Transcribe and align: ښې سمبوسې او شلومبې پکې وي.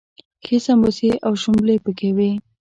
ښې 0.45 0.57
سمبوسې 0.65 1.09
او 1.25 1.31
شلومبې 1.41 1.75
پکې 1.83 2.09
وي. 2.17 2.31